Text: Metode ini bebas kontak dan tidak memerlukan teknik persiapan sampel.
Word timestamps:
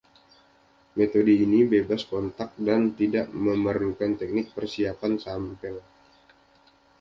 Metode 0.97 1.29
ini 1.45 1.59
bebas 1.71 2.03
kontak 2.11 2.49
dan 2.67 2.81
tidak 2.99 3.25
memerlukan 3.45 4.11
teknik 4.19 4.47
persiapan 4.55 5.13
sampel. 5.23 5.75